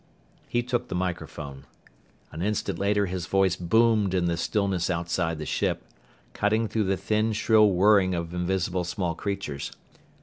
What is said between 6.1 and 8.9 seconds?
cutting through the thin shrill whirring of invisible